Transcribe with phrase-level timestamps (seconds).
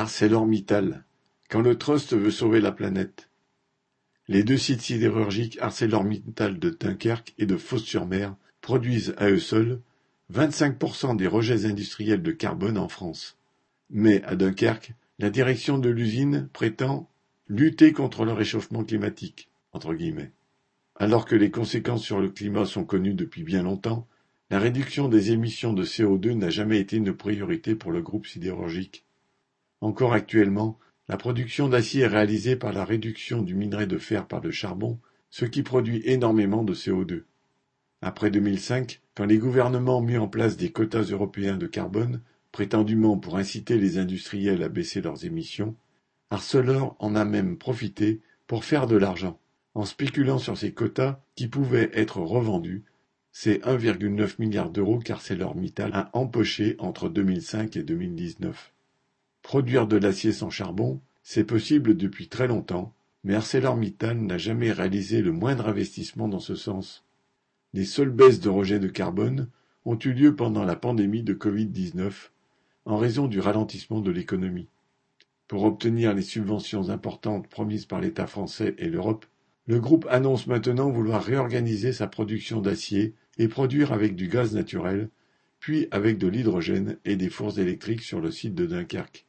[0.00, 1.04] ArcelorMittal,
[1.50, 3.28] quand le Trust veut sauver la planète.
[4.28, 9.82] Les deux sites sidérurgiques ArcelorMittal de Dunkerque et de Fos-sur-Mer produisent à eux seuls
[10.32, 13.36] 25% des rejets industriels de carbone en France.
[13.90, 17.10] Mais à Dunkerque, la direction de l'usine prétend
[17.46, 20.32] lutter contre le réchauffement climatique, entre guillemets.
[20.96, 24.08] Alors que les conséquences sur le climat sont connues depuis bien longtemps,
[24.48, 29.04] la réduction des émissions de CO2 n'a jamais été une priorité pour le groupe sidérurgique.
[29.80, 30.78] Encore actuellement,
[31.08, 35.00] la production d'acier est réalisée par la réduction du minerai de fer par le charbon,
[35.30, 37.24] ce qui produit énormément de CO2.
[38.02, 42.22] Après 2005, quand les gouvernements ont mis en place des quotas européens de carbone,
[42.52, 45.76] prétendument pour inciter les industriels à baisser leurs émissions,
[46.30, 49.40] Arcelor en a même profité pour faire de l'argent,
[49.74, 52.84] en spéculant sur ces quotas qui pouvaient être revendus.
[53.32, 58.72] C'est 1,9 milliard d'euros qu'ArcelorMittal a empoché entre 2005 et 2019.
[59.42, 62.94] Produire de l'acier sans charbon, c'est possible depuis très longtemps,
[63.24, 67.04] mais ArcelorMittal n'a jamais réalisé le moindre investissement dans ce sens.
[67.72, 69.48] Les seules baisses de rejet de carbone
[69.84, 72.30] ont eu lieu pendant la pandémie de Covid-19
[72.84, 74.68] en raison du ralentissement de l'économie.
[75.48, 79.26] Pour obtenir les subventions importantes promises par l'État français et l'Europe,
[79.66, 85.10] le groupe annonce maintenant vouloir réorganiser sa production d'acier et produire avec du gaz naturel,
[85.58, 89.26] puis avec de l'hydrogène et des fours électriques sur le site de Dunkerque.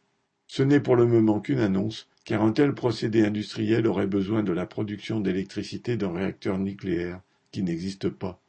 [0.54, 4.52] Ce n'est pour le moment qu'une annonce, car un tel procédé industriel aurait besoin de
[4.52, 7.22] la production d'électricité d'un réacteur nucléaire
[7.54, 8.42] qui n'existe pas.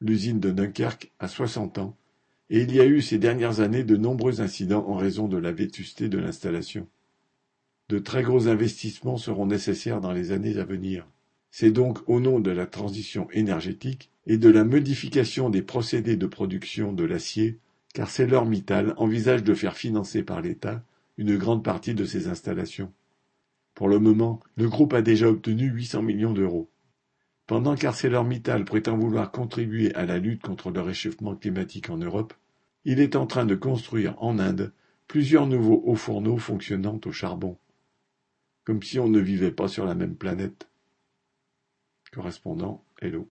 [0.00, 1.96] L'usine de Dunkerque a soixante ans
[2.50, 5.52] et il y a eu ces dernières années de nombreux incidents en raison de la
[5.52, 6.88] vétusté de l'installation.
[7.88, 11.06] De très gros investissements seront nécessaires dans les années à venir.
[11.52, 16.26] C'est donc au nom de la transition énergétique et de la modification des procédés de
[16.26, 17.58] production de l'acier
[17.94, 20.82] qu'ArcelorMittal envisage de faire financer par l'État
[21.16, 22.92] une grande partie de ces installations.
[23.74, 26.70] Pour le moment, le groupe a déjà obtenu 800 millions d'euros.
[27.46, 32.34] Pendant qu'ArcelorMittal prétend vouloir contribuer à la lutte contre le réchauffement climatique en Europe,
[32.84, 34.72] il est en train de construire en Inde
[35.06, 37.58] plusieurs nouveaux hauts fourneaux fonctionnant au charbon.
[38.64, 40.68] Comme si on ne vivait pas sur la même planète.
[42.12, 43.20] Correspondant Hello.